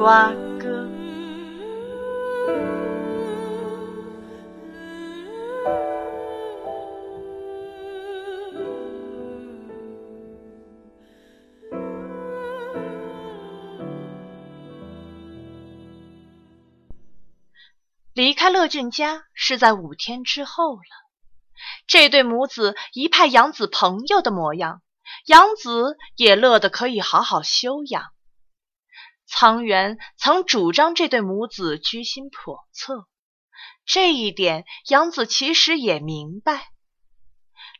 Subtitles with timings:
[0.00, 0.88] 瓜哥。
[18.14, 20.80] 离开乐俊家是在五天之后了。
[21.86, 24.80] 这对母子一派养子朋友的模样，
[25.26, 28.04] 养子也乐得可以好好休养。
[29.32, 33.06] 苍原曾主张这对母子居心叵测，
[33.86, 36.66] 这一点杨子其实也明白。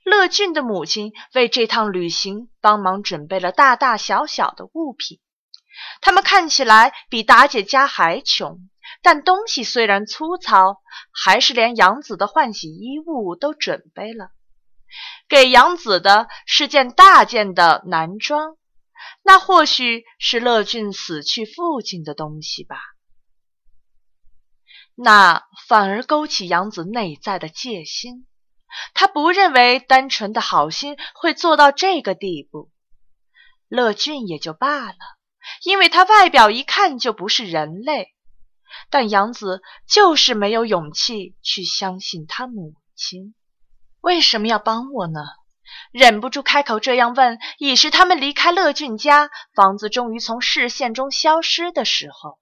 [0.05, 5.19] 乐俊的母亲为这趟旅行帮忙准备了大大小小的物品，
[6.01, 8.59] 他们看起来比达姐家还穷。
[9.03, 10.81] 但东西虽然粗糙，
[11.13, 14.31] 还是连杨子的换洗衣物都准备了。
[15.29, 18.57] 给杨子的是件大件的男装，
[19.23, 22.79] 那或许是乐俊死去父亲的东西吧。
[24.95, 28.27] 那反而勾起杨子内在的戒心，
[28.93, 32.71] 他不认为单纯的好心会做到这个地步。
[33.69, 34.99] 乐俊也就罢了，
[35.65, 38.15] 因为他外表一看就不是人类。
[38.89, 43.35] 但杨子就是没有勇气去相信他母亲，
[44.01, 45.21] 为什么要帮我呢？
[45.93, 52.39] 忍不住开口这样问，已是他们离开乐俊家，房子终于从视线中消失的时候。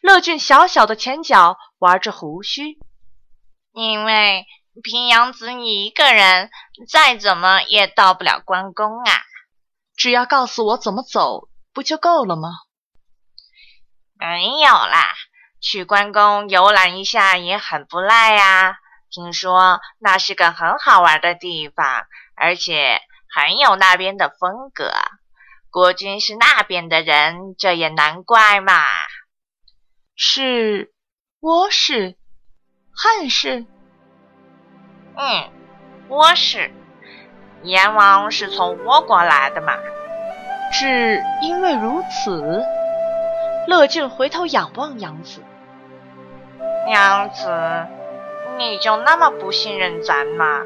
[0.00, 2.78] 乐俊小小的前脚玩着胡须，
[3.72, 4.46] 因为
[4.82, 6.50] 平阳子你一个人，
[6.88, 9.12] 再怎么也到不了关公啊。
[9.96, 12.48] 只要告诉我怎么走，不就够了吗？
[14.14, 15.12] 没有啦。
[15.60, 18.78] 去关公游览一下也很不赖呀！
[19.10, 23.00] 听说那是个很好玩的地方，而且
[23.34, 24.92] 很有那边的风格。
[25.70, 28.84] 国君是那边的人，这也难怪嘛。
[30.14, 30.92] 是
[31.40, 32.16] 倭氏、
[32.94, 33.64] 汉氏？
[35.16, 35.50] 嗯，
[36.08, 36.70] 倭氏。
[37.62, 39.78] 阎王是从倭国来的嘛？
[40.72, 42.62] 是因为如此？
[43.68, 45.42] 乐俊回头仰望杨子。
[46.86, 47.86] 娘子，
[48.58, 50.62] 你就那么不信任咱吗？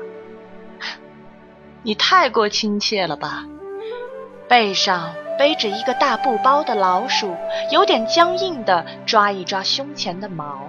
[1.86, 3.44] 你太过亲切了吧！
[4.48, 7.36] 背上背着一个大布包的老鼠，
[7.70, 10.68] 有点僵硬的抓一抓胸前的毛。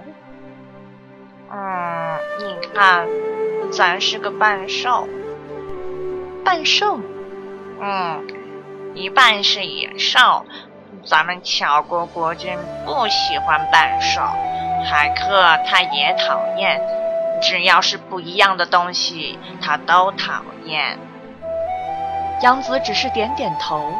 [1.50, 3.08] 嗯，你看，
[3.72, 5.08] 咱是个半兽。
[6.44, 7.00] 半兽？
[7.80, 8.24] 嗯，
[8.94, 10.46] 一半是野兽。
[11.04, 14.20] 咱们巧国国君不喜欢半兽。
[14.84, 16.80] 海克他也讨厌，
[17.42, 20.96] 只要是不一样的东西，他都讨厌。
[22.40, 23.92] 杨子只是点点头。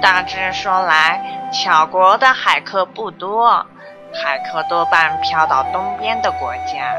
[0.00, 3.66] 大致说来，巧国的海客不多，
[4.12, 6.94] 海客多半飘到东边的国家。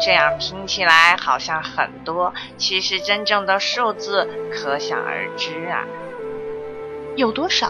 [0.00, 5.84] 这样听起来好像很多，其实真正的数字可想而知啊。
[7.16, 7.68] 有多少？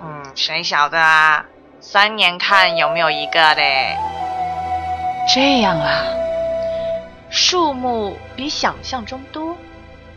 [0.00, 1.44] 嗯，谁晓得啊？
[1.80, 3.96] 三年看有没有一个嘞？
[5.32, 6.02] 这样啊，
[7.30, 9.56] 数目比想象中多。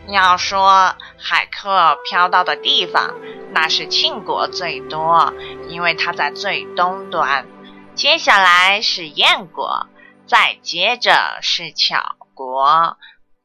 [0.08, 3.14] 要说海客飘到的地方，
[3.52, 5.32] 那是庆国最多，
[5.68, 7.46] 因为它在最东端。
[7.94, 9.86] 接下来是燕国，
[10.26, 12.96] 再接着是巧国。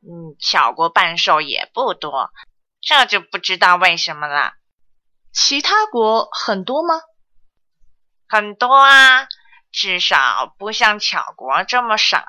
[0.02, 2.32] 嗯，巧国半兽也不多，
[2.82, 4.54] 这就不知道为什么了。
[5.34, 6.96] 其他国很多吗？
[8.28, 9.28] 很多啊，
[9.72, 12.26] 至少不像巧国这么少。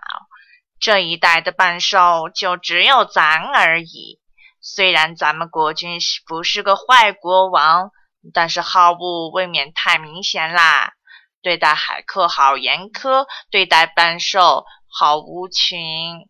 [0.81, 4.21] 这一代的半兽就只有咱而已。
[4.61, 7.91] 虽然咱们国君是不是个坏国王，
[8.33, 10.95] 但是好恶未免太明显啦。
[11.41, 16.29] 对待海客好严苛，对待半兽好无情。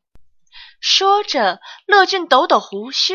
[0.81, 3.15] 说着，乐俊抖抖胡须，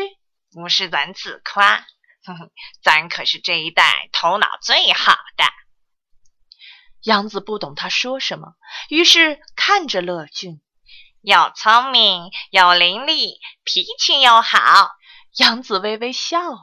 [0.52, 1.78] 不是咱自夸，
[2.24, 2.50] 哼哼，
[2.82, 5.44] 咱可是这一代头脑最好的。
[7.02, 8.54] 杨子不懂他说什么，
[8.88, 10.60] 于是看着乐俊，
[11.24, 14.90] 又聪明又伶俐，脾气又好。
[15.38, 16.58] 杨子微微笑了，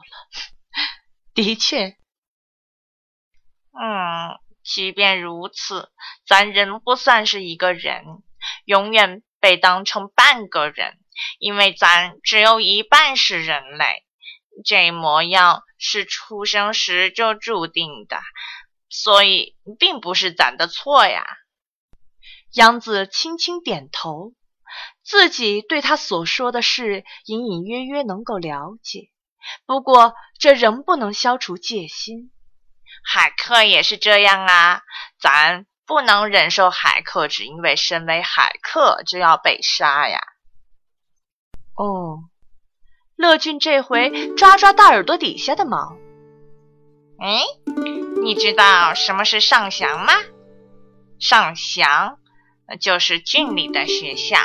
[1.34, 1.96] 的确，
[3.72, 5.90] 嗯，即便如此，
[6.24, 8.04] 咱仍不算是一个人，
[8.64, 10.96] 永远被当成半个人，
[11.40, 14.06] 因为咱只有一半是人类。
[14.64, 18.20] 这模样是出生时就注定的，
[18.88, 21.26] 所以并不是咱的错呀。
[22.52, 24.34] 杨子轻轻点头，
[25.04, 29.10] 自己对他所说的事隐隐约约能够了解，
[29.66, 32.30] 不过这仍不能消除戒心。
[33.04, 34.82] 海克也是这样啊，
[35.18, 40.20] 咱不能忍受海克只因为身为海克就要被杀呀。
[41.76, 42.24] 哦。
[43.14, 45.96] 乐俊这回抓抓大耳朵底下的毛。
[47.20, 47.42] 哎，
[48.22, 50.12] 你知道什么是上翔吗？
[51.20, 52.18] 上翔
[52.80, 54.38] 就是郡里的学校，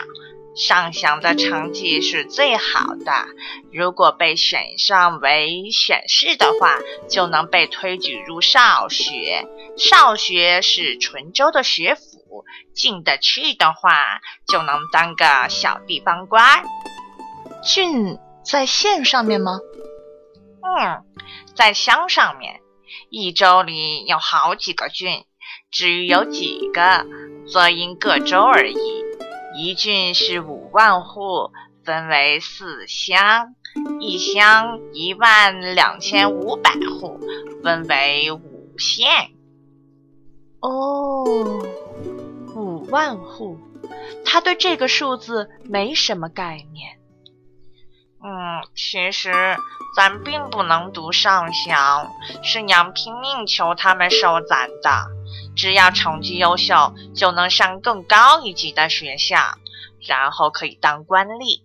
[0.57, 3.27] 上祥的成绩是最好的。
[3.71, 9.45] 如果被选上为选士的话，就能被推举入少学。
[9.77, 16.63] 少学是淳州的学府，进得去的话，就能当个小地方官。
[17.63, 18.17] 郡。
[18.43, 19.59] 在县上面吗？
[20.61, 21.03] 嗯，
[21.53, 22.61] 在乡上面。
[23.09, 25.25] 一州里有好几个郡，
[25.69, 27.05] 至于有几个，
[27.51, 29.06] 则因各州而异。
[29.59, 31.51] 一郡是五万户，
[31.83, 33.55] 分为四乡；
[33.99, 37.19] 一乡一万两千五百户，
[37.63, 39.31] 分为五县。
[40.59, 41.23] 哦，
[42.55, 43.57] 五万户，
[44.23, 46.99] 他对这个数字没什么概念。
[48.23, 49.31] 嗯，其实
[49.95, 52.11] 咱并不能读上乡，
[52.43, 55.16] 是娘拼命求他们收咱的。
[55.57, 59.57] 只要成绩优秀，就能上更高一级的学校，
[60.07, 61.61] 然后可以当官吏。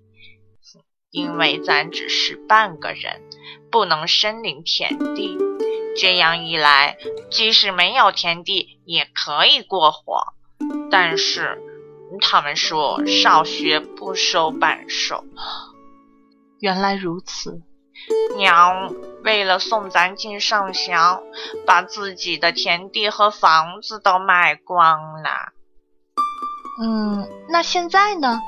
[1.11, 3.21] 因为咱只是半个人，
[3.71, 5.37] 不能身临田地。
[5.95, 6.97] 这样一来，
[7.31, 10.33] 即使没有田地，也可以过活。
[10.91, 11.61] 但是
[12.23, 15.23] 他们说少学不收半寿。
[16.61, 17.61] 原来如此，
[18.37, 21.23] 娘为了送咱进上乡，
[21.67, 25.53] 把自己的田地和房子都卖光了。
[26.81, 28.41] 嗯，那现在呢？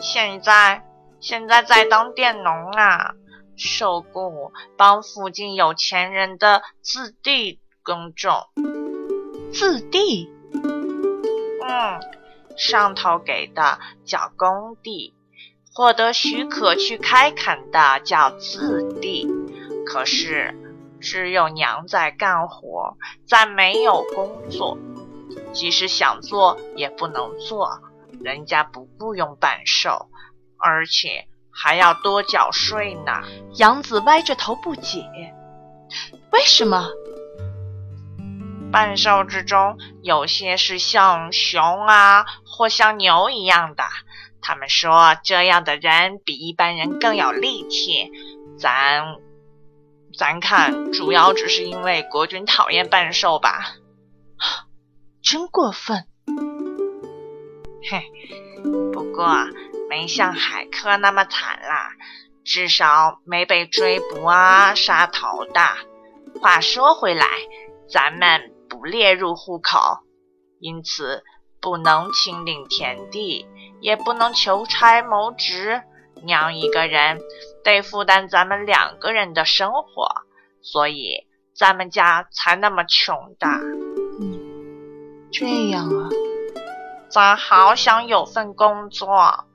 [0.00, 0.82] 现在
[1.20, 3.14] 现在在当佃农啊，
[3.56, 8.48] 受雇帮附近有钱人的自地耕种。
[9.52, 10.30] 自地？
[11.62, 12.00] 嗯，
[12.56, 15.14] 上头给的叫工地。
[15.74, 19.26] 获得许可去开垦的叫自地，
[19.86, 20.54] 可是
[21.00, 24.76] 只有娘在干活，再没有工作，
[25.54, 27.80] 即使想做也不能做，
[28.20, 30.10] 人家不雇佣半兽，
[30.58, 33.22] 而且还要多缴税呢。
[33.54, 35.08] 杨子歪着头不解，
[36.32, 36.86] 为什么？
[38.70, 43.84] 半兽之中有些是像熊啊，或像牛一样的。
[44.42, 48.10] 他们说这样的人比一般人更有力气，
[48.58, 49.16] 咱
[50.18, 53.76] 咱看主要只是因为国君讨厌半兽吧，
[55.22, 56.06] 真过分。
[57.90, 58.02] 嘿，
[58.92, 59.34] 不过
[59.88, 61.90] 没像海客那么惨啦，
[62.44, 65.60] 至少没被追捕啊、杀头的。
[66.40, 67.26] 话说回来，
[67.88, 69.78] 咱们不列入户口，
[70.58, 71.22] 因此
[71.62, 73.46] 不能亲领田地。
[73.80, 75.82] 也不能求差谋职，
[76.22, 77.20] 娘一个人
[77.64, 80.06] 得负担咱们两个人的生活，
[80.60, 83.48] 所以咱们家才那么穷的。
[84.20, 84.38] 嗯，
[85.32, 86.08] 这样啊，
[87.10, 89.46] 咱好想有份工作。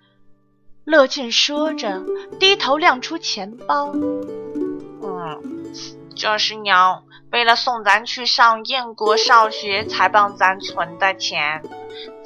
[0.84, 2.04] 乐进说着，
[2.38, 3.94] 低头亮出钱包。
[3.94, 5.74] 嗯，
[6.18, 7.06] 这是娘
[7.38, 11.62] 为了送咱去上燕国上学才帮咱存的钱。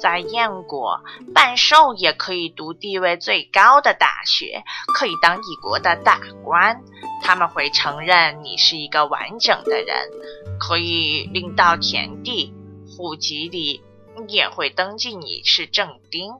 [0.00, 1.02] 在燕国，
[1.34, 4.64] 半兽也可以读地位最高的大学，
[4.94, 6.80] 可以当一国的大官。
[7.22, 10.08] 他们会承认你是一个完整的人，
[10.58, 12.54] 可以领到田地，
[12.96, 13.82] 户籍里
[14.28, 16.32] 也会登记你是正丁。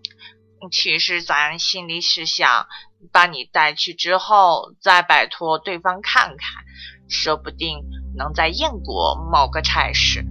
[0.71, 2.67] 其实咱心里是想
[3.13, 6.65] 把你带去之后，再摆脱对方看看，
[7.07, 7.83] 说不定
[8.17, 10.25] 能在燕国谋个差事。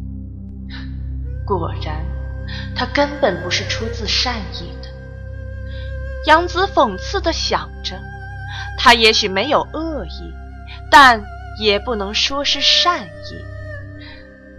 [1.45, 2.05] 果然。
[2.75, 4.89] 他根本不是出自善意的，
[6.25, 7.97] 杨子讽刺的想着，
[8.77, 10.33] 他也许没有恶意，
[10.89, 11.23] 但
[11.59, 13.45] 也不能说是善意。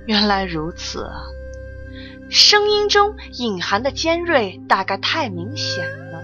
[0.07, 1.21] 原来如此啊，
[2.31, 6.23] 声音中隐含的尖锐大概太明显了。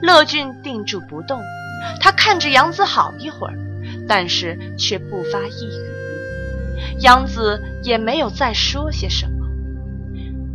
[0.00, 1.42] 乐俊定住不动，
[2.00, 3.58] 他看着杨子好一会儿，
[4.08, 6.03] 但是却不发一语。
[7.00, 9.32] 杨子也没有再说些什么。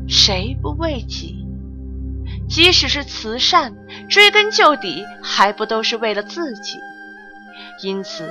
[0.07, 1.45] 谁不为己？
[2.47, 3.75] 即使是慈善，
[4.09, 6.79] 追根究底还不都是为了自己？
[7.83, 8.27] 因此，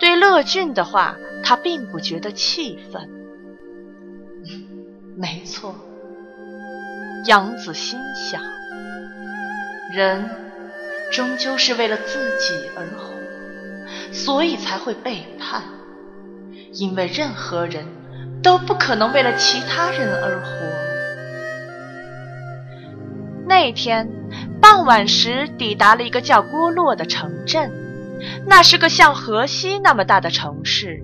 [0.00, 3.08] 对乐俊的话，他并不觉得气愤。
[5.16, 5.76] 没错，
[7.26, 8.42] 杨子心想，
[9.92, 10.28] 人
[11.12, 13.14] 终究是为了自己而活，
[14.12, 15.62] 所以才会背叛。
[16.72, 17.84] 因为任何人
[18.42, 20.50] 都不可能为了其他人而活。
[23.46, 24.08] 那天
[24.60, 27.70] 傍晚时，抵达了一个叫郭洛的城镇，
[28.46, 31.02] 那是个像河西那么大的城市。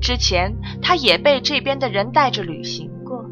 [0.00, 3.24] 之前他也被这边的人带着旅行过，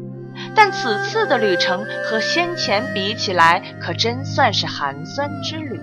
[0.55, 5.79] 但此次的旅程和先前比起来，可真算是寒酸之旅。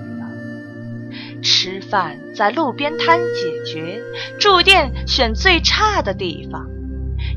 [1.43, 4.03] 吃饭在路边摊解决，
[4.39, 6.69] 住店选最差的地方。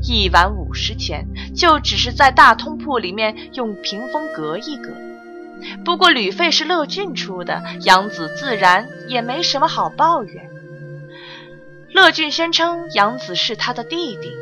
[0.02, 4.90] 一晚五十钱，就只是在大通铺里面用屏风隔一隔。
[5.84, 10.50] 不过旅费是乐俊出的，杨子自然也没什么好抱怨。
[11.92, 14.32] 乐俊宣称杨子是他的弟弟，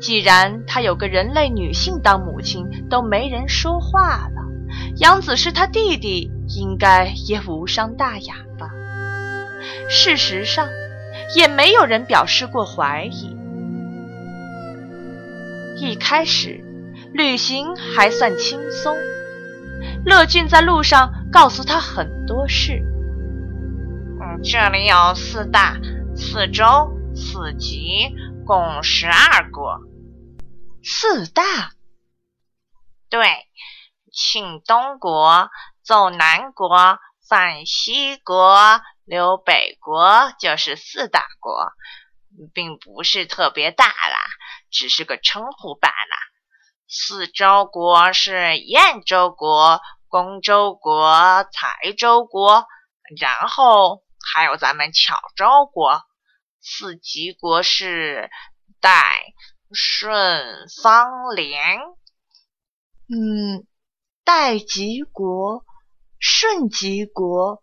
[0.00, 4.42] 既然他有个人类女性当母亲，都没人说话了，
[4.96, 8.70] 杨子是他弟弟，应该也无伤大雅吧。
[9.88, 10.68] 事实上，
[11.36, 13.36] 也没有人表示过怀疑。
[15.76, 16.60] 一开始，
[17.12, 18.96] 旅行还算轻松。
[20.04, 22.82] 乐俊在路上告诉他很多事。
[24.20, 25.76] 嗯，这里有四大、
[26.14, 26.64] 四州、
[27.14, 28.14] 四级，
[28.46, 29.80] 共十二国。
[30.82, 31.72] 四大？
[33.08, 33.26] 对，
[34.12, 35.48] 庆东国、
[35.84, 36.98] 走南国、
[37.28, 41.72] 范西国、留北国，就是四大国，
[42.54, 44.18] 并不是特别大啦。
[44.70, 46.16] 只是个称呼罢了。
[46.88, 52.66] 四周国是燕州国、公州国、台州国，
[53.20, 56.02] 然后还有咱们巧州国。
[56.60, 58.30] 四级国是
[58.80, 59.34] 代、
[59.72, 61.78] 顺、方、连。
[63.06, 63.66] 嗯，
[64.24, 65.64] 代吉国、
[66.26, 67.60] 顺吉国、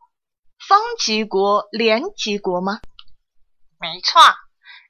[0.68, 2.80] 方吉国、连吉国吗？
[3.80, 4.22] 没错。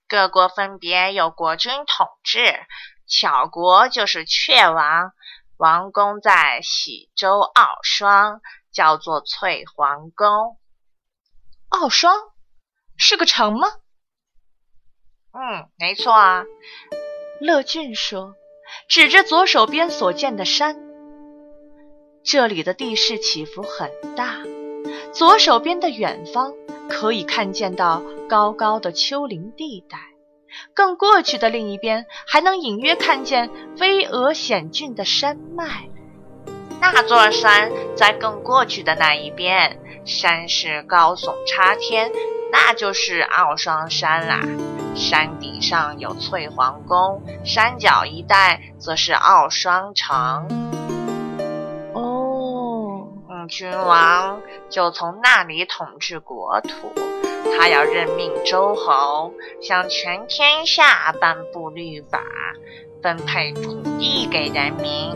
[0.09, 2.59] 各国分别有国君统治，
[3.07, 5.13] 巧国就是雀王，
[5.55, 8.41] 王宫在喜州傲霜，
[8.73, 10.59] 叫做翠皇宫。
[11.69, 12.13] 傲霜
[12.97, 13.69] 是个城吗？
[15.31, 16.43] 嗯，没错啊。
[17.39, 18.35] 乐俊说，
[18.89, 20.75] 指着左手边所见的山，
[22.23, 24.37] 这里的地势起伏很大，
[25.13, 26.53] 左手边的远方。
[26.89, 29.97] 可以看见到高高的丘陵地带，
[30.73, 33.49] 更过去的另一边还能隐约看见
[33.79, 35.89] 巍峨险峻的山脉。
[36.81, 42.11] 那座山在更过去的那一边，山势高耸插天，
[42.51, 44.41] 那就是奥双山啦。
[44.93, 50.80] 山顶上有翠皇宫，山脚一带则是奥双城。
[53.47, 56.91] 君王就从那里统治国土，
[57.57, 62.21] 他要任命周侯，向全天下颁布律法，
[63.01, 65.15] 分配土地给人民。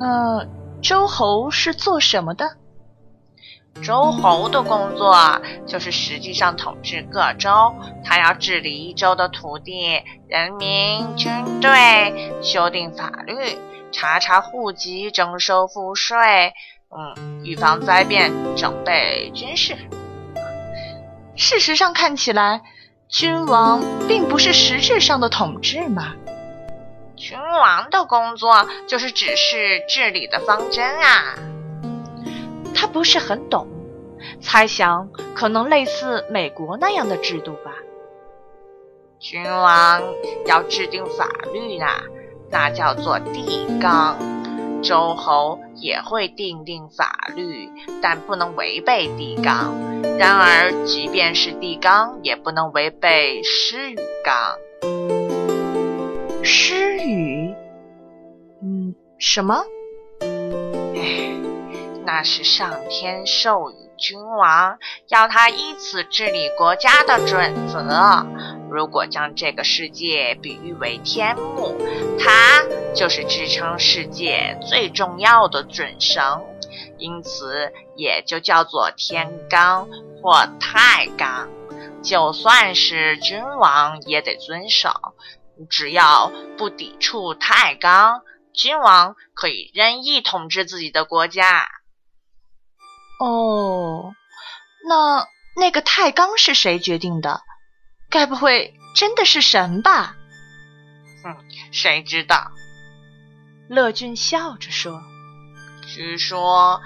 [0.00, 0.46] 呃，
[0.82, 2.56] 周侯是做什么的？
[3.82, 11.30] 周侯的工作就是实际上统治各州，他要治理一州的土地、人民、军
[11.60, 13.56] 队，修订法律，
[13.92, 16.52] 查查户籍，征收赋税。
[16.90, 19.76] 嗯，预防灾变，整备军事。
[21.36, 22.62] 事实上看起来，
[23.08, 26.14] 君王并不是实质上的统治嘛。
[27.16, 31.36] 君王的工作就是指示治理的方针啊。
[32.74, 33.68] 他不是很懂，
[34.40, 37.72] 猜想可能类似美国那样的制度吧。
[39.20, 40.02] 君王
[40.46, 42.02] 要制定法律啊，
[42.50, 44.16] 那叫做帝纲。
[44.82, 47.68] 周侯也会定定法律，
[48.02, 49.74] 但不能违背帝纲。
[50.18, 54.56] 然而，即便是帝纲，也不能违背诗与纲。
[56.42, 57.54] 诗与？
[58.62, 59.62] 嗯，什么？
[60.20, 61.32] 哎，
[62.12, 64.76] 那是上天授予君王，
[65.06, 68.26] 要他依此治理国家的准则。
[68.68, 71.78] 如果将这个世界比喻为天幕，
[72.18, 72.64] 它
[72.96, 76.44] 就是支撑世界最重要的准绳，
[76.98, 79.86] 因此也就叫做天罡
[80.20, 81.46] 或太罡。
[82.02, 84.90] 就算是君王也得遵守。
[85.70, 91.68] 只要不抵触太纲，君王可以任意统治自己的国家。
[93.20, 94.14] 哦，
[94.88, 97.42] 那那个太纲是谁决定的？
[98.08, 100.16] 该不会真的是神吧？
[101.22, 101.36] 哼，
[101.70, 102.50] 谁知道？
[103.68, 105.02] 乐俊笑着说
[105.86, 106.80] ：“据说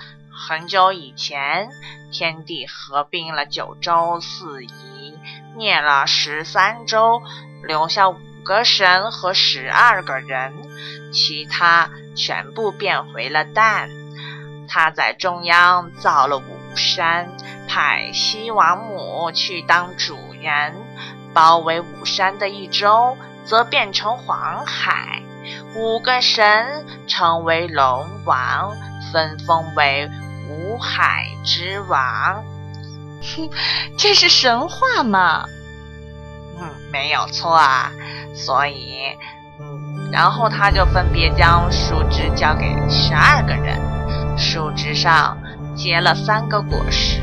[0.48, 1.70] 很久以前，
[2.12, 5.16] 天地合并了九州四夷，
[5.56, 7.22] 灭了十三州，
[7.62, 10.52] 留下五个神和十二个人，
[11.12, 13.88] 其他全部变回了蛋。
[14.66, 17.28] 他在中央造了五山，
[17.68, 20.74] 派西王母去当主人，
[21.32, 23.16] 包围五山的一周。”
[23.46, 25.20] 则变成黄海，
[25.76, 28.74] 五个神成为龙王，
[29.12, 30.08] 分封为
[30.48, 32.42] 五海之王。
[33.36, 33.50] 哼，
[33.98, 35.44] 这是神话吗？
[36.58, 37.92] 嗯，没有错啊。
[38.34, 39.14] 所以，
[39.60, 43.93] 嗯，然后他就分别将树枝交给十二个人，树
[44.94, 45.36] 上
[45.76, 47.20] 结了三个果实。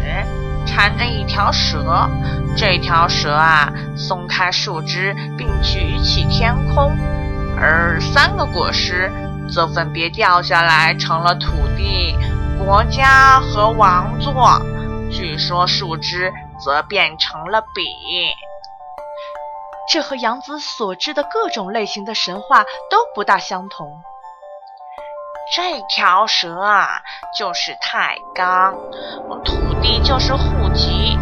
[0.63, 2.07] 缠着一条蛇，
[2.55, 6.95] 这条蛇啊，松开树枝并举起天空，
[7.57, 9.11] 而三个果实
[9.51, 12.15] 则分别掉下来，成了土地、
[12.63, 14.61] 国家和王座。
[15.09, 16.31] 据说树枝
[16.63, 17.83] 则变成了笔。
[19.91, 24.01] 这和杨子所知的各种类型的神话都不大相同。
[25.53, 27.01] 这条蛇啊，
[27.37, 28.73] 就是太纲，
[29.43, 31.19] 土地就是户籍，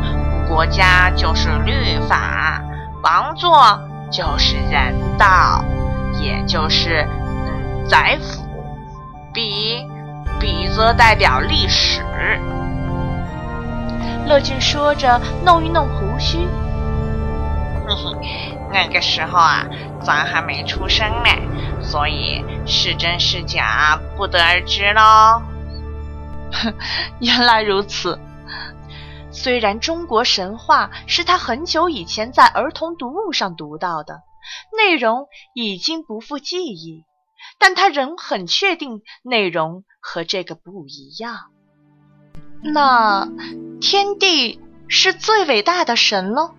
[0.48, 2.62] 国家就是律法，
[3.02, 3.82] 王座
[4.12, 5.66] 就是人道，
[6.22, 8.44] 也就是嗯宰辅。
[9.34, 9.84] 笔
[10.40, 12.04] 笔则代表历史。
[14.28, 16.48] 乐俊说着，弄一弄胡须。
[17.88, 19.66] 嘿嘿，那个时候啊，
[20.04, 21.30] 咱还没出生呢，
[21.82, 25.42] 所以是真是假不得而知喽。
[27.20, 28.20] 原来如此。
[29.32, 34.22] 虽然中国神话是他很久以前在儿童读物上读到的，
[34.76, 37.06] 内容已经不复记忆，
[37.60, 41.52] 但他仍很确定内容和这个不一样。
[42.62, 43.28] 那
[43.80, 46.56] 天帝是最伟大的神喽？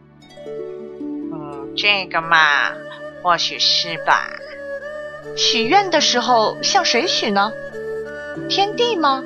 [0.46, 2.70] 嗯这个嘛，
[3.22, 4.28] 或许是吧。
[5.36, 7.52] 许愿的时候向谁许呢？
[8.48, 9.22] 天地吗？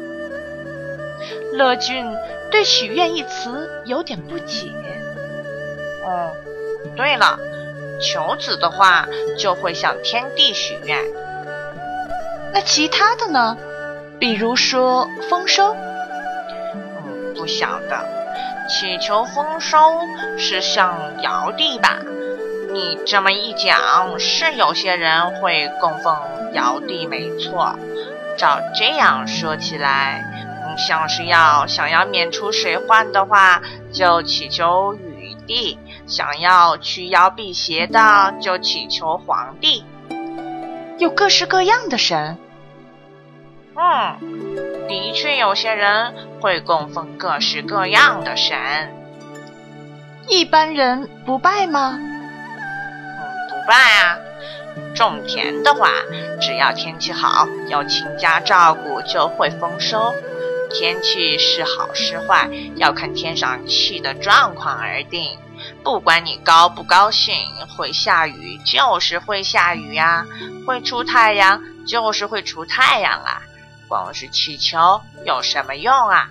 [1.52, 2.04] 乐俊
[2.50, 4.72] 对“许愿”一词有点不解。
[6.04, 6.32] 哦，
[6.96, 7.38] 对了，
[8.00, 9.06] 求子的话
[9.38, 10.98] 就会向天地许愿。
[12.52, 13.56] 那其他的呢？
[14.18, 15.74] 比如说丰收？
[15.74, 18.14] 嗯，不晓得。
[18.68, 19.76] 祈求丰收
[20.38, 22.00] 是向尧帝吧？
[22.74, 26.16] 你这么一讲，是有些人会供奉
[26.54, 27.78] 尧帝，没错。
[28.36, 30.24] 照这样说起来，
[30.76, 39.84] 像是要想要免除水患的话，就祈求禹帝；想要驱妖辟邪的，就祈求皇帝。
[40.98, 42.36] 有各式各样的神。
[43.76, 48.56] 嗯，的确，有些人会供奉各式各样的神。
[50.26, 52.00] 一般人不拜吗？
[53.66, 54.18] 拜啊！
[54.94, 55.90] 种田的话，
[56.40, 60.14] 只要天气好，有亲家照顾，就会丰收。
[60.70, 65.38] 天气是好是坏，要看天上气的状况而定。
[65.82, 67.36] 不管你高不高兴，
[67.76, 70.26] 会下雨就是会下雨呀，
[70.66, 73.42] 会出太阳就是会出太阳啊。
[73.88, 76.28] 光是祈求有什么用啊？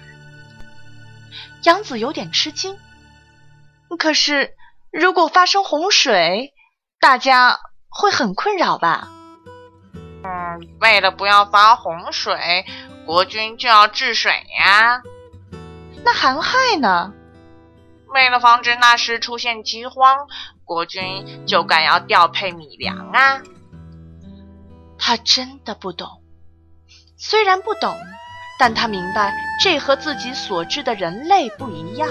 [1.64, 2.78] 杨子有点吃惊。
[3.98, 4.56] 可是，
[4.92, 6.53] 如果发生洪水？
[7.04, 9.10] 大家会很困扰吧？
[10.24, 12.66] 嗯，为了不要发洪水，
[13.06, 15.02] 国君就要治水呀。
[16.06, 17.12] 那寒害呢？
[18.08, 20.16] 为了防止那时出现饥荒，
[20.64, 23.42] 国君就该要调配米粮啊。
[24.98, 26.08] 他真的不懂，
[27.18, 27.94] 虽然不懂，
[28.58, 32.08] 但他明白这和自己所知的人类不一样。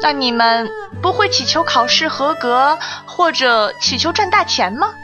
[0.00, 0.68] 那你们
[1.02, 4.94] 不会祈求考试合格，或者祈求赚大钱吗？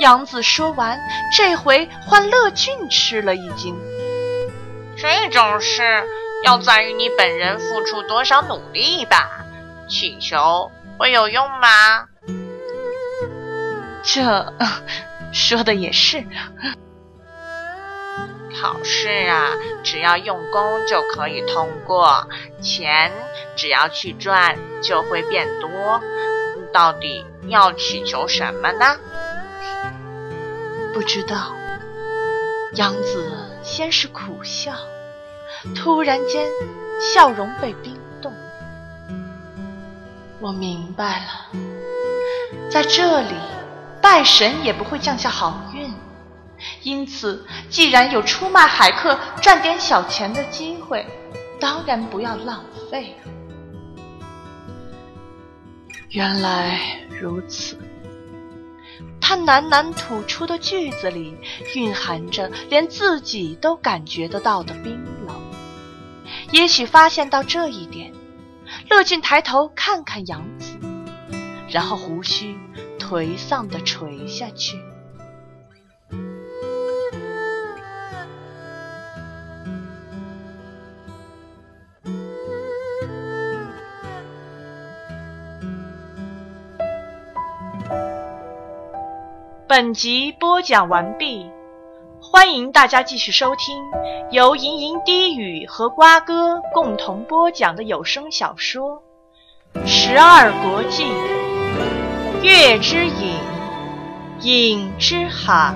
[0.00, 1.00] 杨子说完，
[1.36, 3.76] 这回换乐俊吃了一惊。
[4.96, 6.04] 这种事
[6.44, 9.44] 要在于你本人付出多少努力吧？
[9.88, 12.06] 祈求会有用吗？
[14.02, 14.54] 这
[15.32, 16.24] 说的也是。
[18.60, 19.52] 考试啊，
[19.84, 22.26] 只要用功就可以通过，
[22.60, 23.12] 钱
[23.56, 26.00] 只要去赚就会变多。
[26.72, 28.96] 到底要祈求什么呢？
[30.92, 31.54] 不知道。
[32.74, 34.72] 杨子先是苦笑，
[35.74, 36.46] 突然间
[37.00, 38.32] 笑容被冰冻。
[40.40, 41.60] 我明白了，
[42.70, 43.34] 在这里
[44.02, 45.90] 拜神也不会降下好运，
[46.82, 51.06] 因此既然有出卖海客赚点小钱的机会，
[51.60, 53.32] 当然不要浪费了。
[56.10, 56.80] 原来
[57.20, 57.78] 如此，
[59.20, 61.36] 他喃喃吐出的句子里
[61.74, 65.36] 蕴含着连自己都感觉得到的冰冷。
[66.50, 68.12] 也许发现到这一点，
[68.88, 70.78] 乐俊抬头看看杨子，
[71.68, 72.58] 然后胡须
[72.98, 74.80] 颓丧地垂下去。
[89.68, 91.46] 本集播讲完毕，
[92.22, 93.84] 欢迎大家继续收听
[94.30, 99.02] 由吟吟低语和瓜哥共同播讲的有声小说
[99.86, 101.04] 《十二国记·
[102.42, 103.38] 月之影，
[104.40, 105.74] 影之海》。